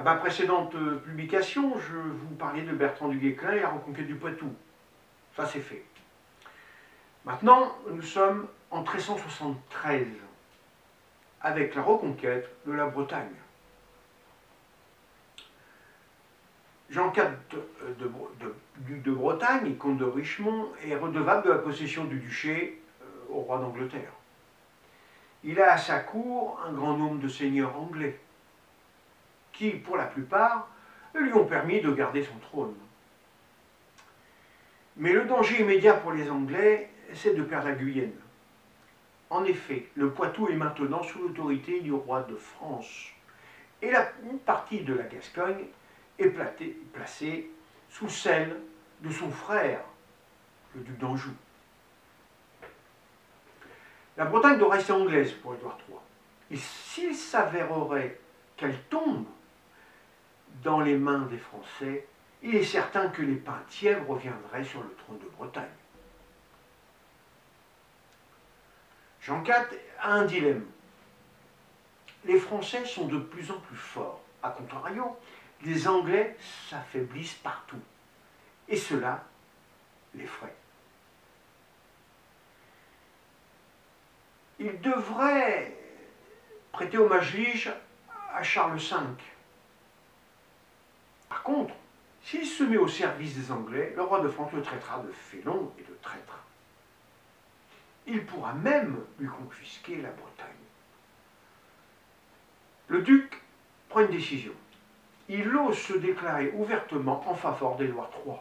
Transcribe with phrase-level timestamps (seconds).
[0.00, 4.06] À ma précédente euh, publication, je vous parlais de Bertrand du Guesclin et la reconquête
[4.06, 4.50] du Poitou.
[5.36, 5.84] Ça, c'est fait.
[7.26, 10.06] Maintenant, nous sommes en 1373,
[11.42, 13.28] avec la reconquête de la Bretagne.
[16.88, 17.24] Jean IV
[17.98, 18.10] de,
[18.78, 23.34] duc de Bretagne et comte de Richemont est redevable de la possession du duché euh,
[23.34, 24.12] au roi d'Angleterre.
[25.44, 28.18] Il a à sa cour un grand nombre de seigneurs anglais,
[29.60, 30.68] qui, pour la plupart,
[31.14, 32.74] lui ont permis de garder son trône.
[34.96, 38.18] Mais le danger immédiat pour les Anglais, c'est de perdre la Guyenne.
[39.28, 43.10] En effet, le Poitou est maintenant sous l'autorité du roi de France,
[43.82, 45.66] et la, une partie de la Gascogne
[46.18, 46.34] est
[46.92, 47.50] placée
[47.90, 48.56] sous celle
[49.02, 49.80] de son frère,
[50.74, 51.32] le duc d'Anjou.
[54.16, 55.98] La Bretagne doit rester anglaise pour Édouard III.
[56.50, 58.18] Et s'il s'avérerait
[58.56, 59.26] qu'elle tombe
[60.62, 62.06] dans les mains des Français,
[62.42, 65.68] il est certain que les Penthièvres reviendraient sur le trône de Bretagne.
[69.20, 70.66] Jean IV a un dilemme.
[72.24, 74.22] Les Français sont de plus en plus forts.
[74.42, 75.16] A contrario,
[75.62, 76.36] les Anglais
[76.68, 77.80] s'affaiblissent partout.
[78.68, 79.24] Et cela
[80.14, 80.54] les ferait.
[84.58, 85.76] Il devrait
[86.72, 87.36] prêter hommage
[88.32, 88.96] à Charles V.
[91.30, 91.74] Par contre,
[92.22, 95.72] s'il se met au service des Anglais, le roi de France le traitera de félon
[95.78, 96.38] et de traître.
[98.06, 100.46] Il pourra même lui confisquer la Bretagne.
[102.88, 103.40] Le duc
[103.88, 104.52] prend une décision
[105.30, 108.34] il ose se déclarer ouvertement en faveur d'Édouard III.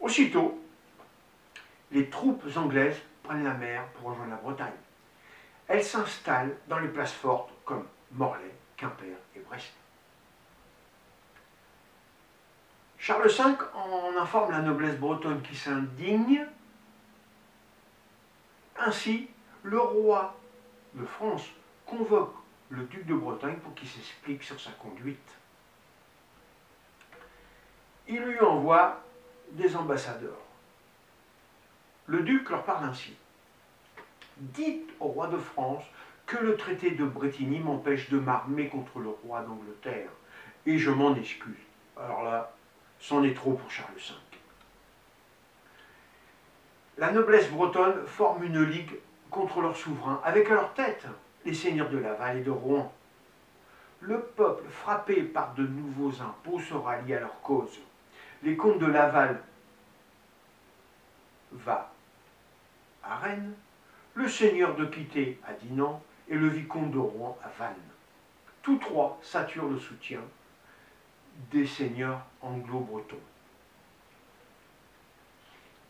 [0.00, 0.58] Aussitôt,
[1.90, 4.72] les troupes anglaises prennent la mer pour rejoindre la Bretagne.
[5.68, 9.74] Elles s'installent dans les places fortes comme Morlaix, Quimper et Brest.
[13.02, 13.42] Charles V
[13.74, 16.46] en informe la noblesse bretonne qui s'indigne.
[18.78, 19.28] Ainsi,
[19.64, 20.38] le roi
[20.94, 21.48] de France
[21.84, 22.32] convoque
[22.68, 25.18] le duc de Bretagne pour qu'il s'explique sur sa conduite.
[28.06, 29.02] Il lui envoie
[29.50, 30.38] des ambassadeurs.
[32.06, 33.16] Le duc leur parle ainsi.
[34.36, 35.82] Dites au roi de France
[36.24, 40.10] que le traité de Bretigny m'empêche de m'armer contre le roi d'Angleterre,
[40.66, 41.58] et je m'en excuse.
[41.96, 42.54] Alors là,
[43.02, 44.14] c'en est trop pour Charles V.
[46.98, 48.96] La noblesse bretonne forme une ligue
[49.28, 51.06] contre leur souverain, avec à leur tête
[51.44, 52.92] les seigneurs de Laval et de Rouen.
[54.00, 57.80] Le peuple, frappé par de nouveaux impôts, se rallie à leur cause.
[58.44, 59.42] Les comtes de Laval
[61.50, 61.92] va
[63.02, 63.54] à Rennes,
[64.14, 67.74] le seigneur de Quité à Dinan et le vicomte de Rouen à Vannes.
[68.62, 70.20] Tous trois saturent le soutien
[71.50, 73.16] des seigneurs anglo-bretons.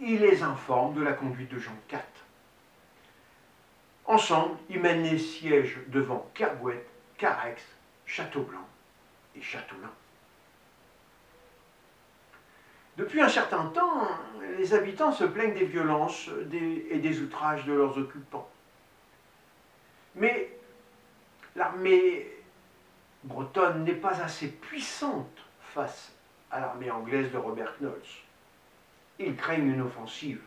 [0.00, 1.98] Il les informe de la conduite de Jean IV.
[4.06, 6.88] Ensemble, ils mènent les sièges devant Kergouette,
[7.18, 7.62] Carex,
[8.06, 8.66] Châteaublanc
[9.36, 9.90] et Châteaulin.
[12.96, 14.08] Depuis un certain temps,
[14.56, 16.28] les habitants se plaignent des violences
[16.90, 18.48] et des outrages de leurs occupants.
[20.14, 20.56] Mais
[21.54, 22.37] l'armée
[23.24, 26.12] bretonne n'est pas assez puissante face
[26.50, 28.22] à l'armée anglaise de Robert Knowles.
[29.18, 30.40] Ils craignent une offensive.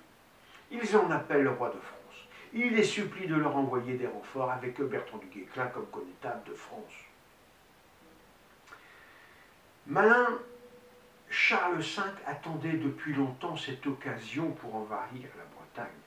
[0.71, 2.27] Ils en appellent le roi de France.
[2.53, 6.53] Il les supplie de leur envoyer des renforts avec Bertrand du Guesclin comme connétable de
[6.53, 6.93] France.
[9.87, 10.39] Malin,
[11.29, 15.97] Charles V attendait depuis longtemps cette occasion pour envahir la Bretagne.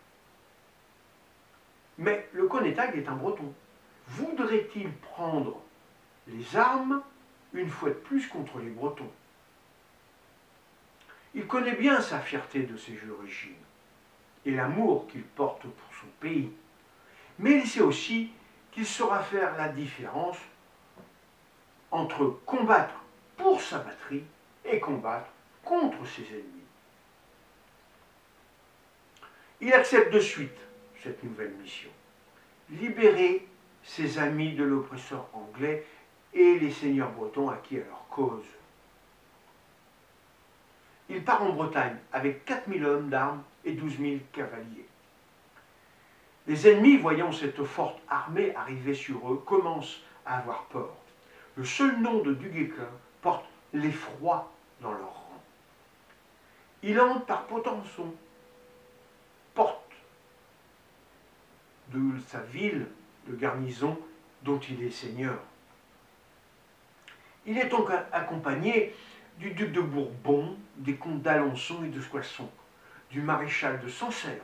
[1.98, 3.52] Mais le connétable est un breton.
[4.08, 5.60] Voudrait-il prendre
[6.28, 7.02] les armes
[7.52, 9.10] une fois de plus contre les Bretons
[11.34, 13.54] Il connaît bien sa fierté de ses origines
[14.44, 16.50] et l'amour qu'il porte pour son pays.
[17.38, 18.30] Mais il sait aussi
[18.72, 20.38] qu'il saura faire la différence
[21.90, 22.94] entre combattre
[23.36, 24.24] pour sa patrie
[24.64, 25.30] et combattre
[25.64, 26.64] contre ses ennemis.
[29.60, 30.58] Il accepte de suite
[31.02, 31.90] cette nouvelle mission.
[32.70, 33.46] Libérer
[33.82, 35.86] ses amis de l'oppresseur anglais
[36.34, 38.44] et les seigneurs bretons acquis à leur cause.
[41.08, 44.86] Il part en Bretagne avec 4000 hommes d'armes et 12 000 cavaliers.
[46.46, 50.94] Les ennemis, voyant cette forte armée arriver sur eux, commencent à avoir peur.
[51.56, 52.88] Le seul nom de Duguesclin
[53.22, 55.42] porte l'effroi dans leur rang.
[56.82, 58.12] Il entre par Potenson,
[59.54, 59.80] porte
[61.88, 62.86] de sa ville
[63.26, 63.98] de garnison
[64.42, 65.38] dont il est seigneur.
[67.46, 68.94] Il est donc accompagné
[69.38, 72.50] du duc de Bourbon, des comtes d'Alençon et de Soissons,
[73.10, 74.42] du maréchal de Sancerre,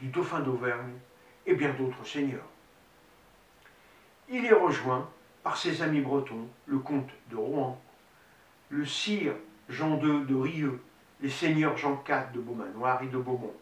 [0.00, 0.94] du dauphin d'Auvergne
[1.46, 2.48] et bien d'autres seigneurs.
[4.28, 5.08] Il est rejoint
[5.42, 7.78] par ses amis bretons, le comte de Rouen,
[8.70, 9.34] le sire
[9.68, 10.82] Jean II de Rieux,
[11.20, 13.54] les seigneurs Jean IV de Beaumanoir et de Beaumont.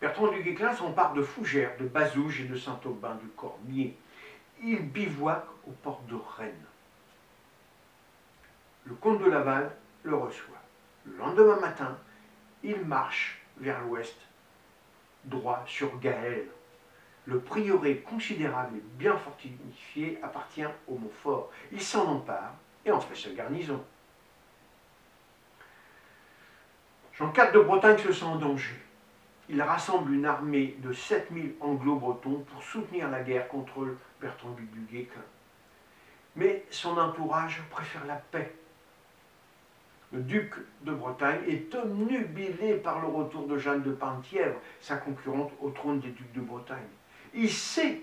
[0.00, 3.96] Bertrand du Guesclin s'empare de Fougères, de Bazouges et de Saint-Aubin du Cormier.
[4.62, 6.66] Il bivouaque aux portes de Rennes.
[8.84, 10.56] Le comte de Laval le reçoit.
[11.06, 11.96] Le lendemain matin,
[12.62, 14.16] il marche vers l'ouest,
[15.24, 16.46] droit sur Gaël.
[17.26, 21.50] Le prieuré considérable et bien fortifié appartient au Montfort.
[21.72, 22.54] Il s'en empare
[22.84, 23.82] et en fait sa garnison.
[27.14, 28.80] Jean IV de Bretagne se sent en danger.
[29.50, 35.22] Il rassemble une armée de 7000 anglo-bretons pour soutenir la guerre contre Bertrand du Guesclin.
[36.36, 38.54] Mais son entourage préfère la paix
[40.12, 45.52] le duc de Bretagne, est omnubilé par le retour de Jeanne de Penthièvre, sa concurrente
[45.60, 46.88] au trône des ducs de Bretagne.
[47.32, 48.00] Il sait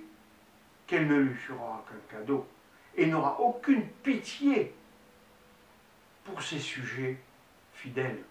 [0.86, 2.48] qu'elle ne lui fera qu'un cadeau
[2.96, 4.74] et n'aura aucune pitié
[6.24, 7.18] pour ses sujets
[7.74, 8.24] fidèles.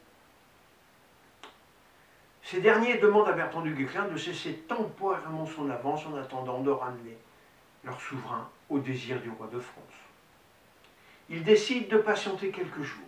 [2.47, 6.71] Ces derniers demandent à Bertrand du Guesclin de cesser temporairement son avance en attendant de
[6.71, 7.19] ramener
[7.83, 9.83] leur souverain au désir du roi de France.
[11.29, 13.03] Il décide de patienter quelques jours.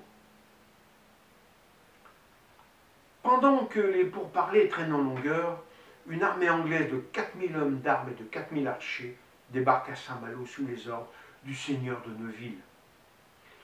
[3.23, 5.63] Pendant que les pourparlers traînent en longueur,
[6.09, 9.17] une armée anglaise de 4000 hommes d'armes et de 4000 archers
[9.51, 11.13] débarque à Saint-Malo sous les ordres
[11.45, 12.59] du seigneur de Neuville.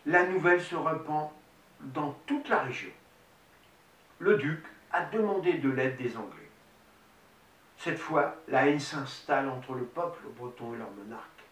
[0.06, 1.30] La nouvelle se répand
[1.80, 2.92] dans toute la région.
[4.20, 4.62] Le duc
[4.94, 6.48] a demandé de l'aide des Anglais.
[7.78, 11.42] Cette fois, la haine s'installe entre le peuple breton et leur monarque.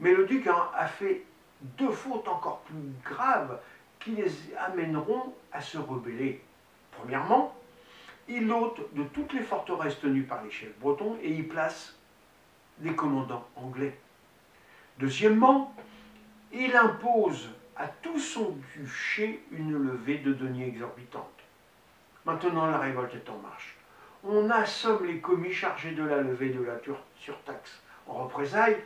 [0.00, 1.24] Mais le duc a fait
[1.62, 3.60] deux fautes encore plus graves
[4.00, 6.42] qui les amèneront à se rebeller.
[6.90, 7.54] Premièrement,
[8.28, 11.96] il ôte de toutes les forteresses tenues par les chefs bretons et y place
[12.78, 13.96] des commandants anglais.
[14.98, 15.74] Deuxièmement,
[16.52, 21.39] il impose à tout son duché une levée de deniers exorbitante.
[22.30, 23.74] Maintenant, la révolte est en marche.
[24.22, 26.78] On assomme les commis chargés de la levée de la
[27.16, 27.82] surtaxe.
[28.06, 28.80] En représailles,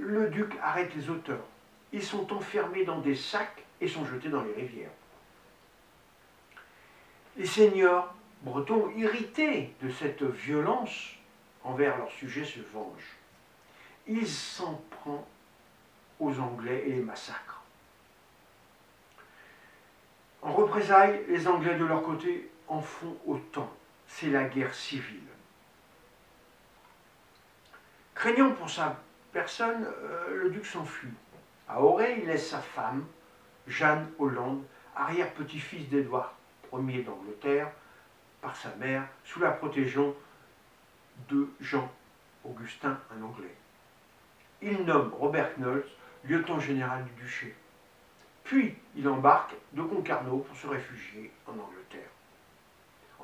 [0.00, 1.44] le duc arrête les auteurs.
[1.92, 4.90] Ils sont enfermés dans des sacs et sont jetés dans les rivières.
[7.36, 8.12] Les seigneurs
[8.42, 11.14] bretons, irrités de cette violence
[11.62, 13.16] envers leur sujet, se vengent.
[14.08, 15.22] Ils s'en prennent
[16.18, 17.62] aux Anglais et les massacrent.
[20.42, 23.72] En représailles, les Anglais de leur côté en font autant.
[24.06, 25.20] C'est la guerre civile.
[28.14, 28.96] Craignant pour sa
[29.32, 31.12] personne, euh, le duc s'enfuit.
[31.68, 33.04] À Auray, il laisse sa femme,
[33.66, 34.62] Jeanne Hollande,
[34.94, 36.34] arrière-petit-fils d'Édouard
[36.72, 37.70] Ier d'Angleterre,
[38.40, 40.14] par sa mère, sous la protection
[41.28, 43.54] de Jean-Augustin, un Anglais.
[44.60, 45.86] Il nomme Robert Knowles
[46.24, 47.54] lieutenant général du duché.
[48.44, 52.11] Puis il embarque de Concarneau pour se réfugier en Angleterre.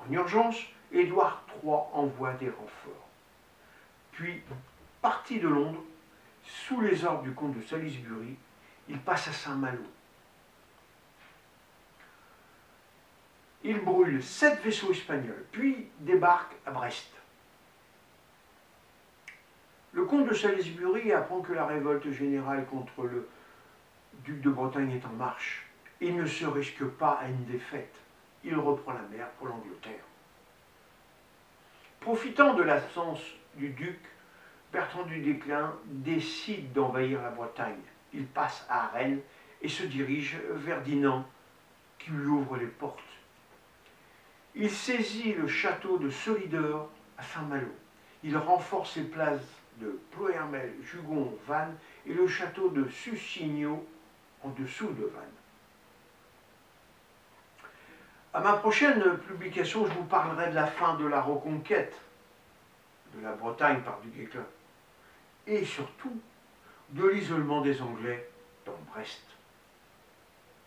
[0.09, 0.57] En urgence,
[0.93, 3.09] Édouard III envoie des renforts.
[4.13, 4.43] Puis,
[5.03, 5.83] parti de Londres,
[6.45, 8.37] sous les ordres du comte de Salisbury,
[8.89, 9.85] il passe à Saint-Malo.
[13.65, 17.13] Il brûle sept vaisseaux espagnols, puis débarque à Brest.
[19.93, 23.29] Le comte de Salisbury apprend que la révolte générale contre le
[24.25, 25.67] duc de Bretagne est en marche.
[26.01, 27.95] Il ne se risque pas à une défaite.
[28.45, 30.08] Il reprend la mer pour l'Angleterre.
[32.01, 33.21] Profitant de l'absence
[33.57, 33.99] du duc,
[34.73, 37.81] Bertrand du Déclin décide d'envahir la Bretagne.
[38.13, 39.21] Il passe à Rennes
[39.61, 41.27] et se dirige vers Dinan,
[41.99, 43.03] qui lui ouvre les portes.
[44.55, 47.75] Il saisit le château de Solidor à Saint-Malo.
[48.23, 49.41] Il renforce les places
[49.81, 51.77] de Ploermel, Jugon, Vannes
[52.07, 53.87] et le château de Sussigno
[54.43, 55.39] en dessous de Vannes.
[58.35, 61.95] À ma prochaine publication, je vous parlerai de la fin de la reconquête
[63.15, 64.45] de la Bretagne par du Guesclin
[65.47, 66.21] et surtout
[66.91, 68.29] de l'isolement des Anglais
[68.67, 69.23] dans Brest.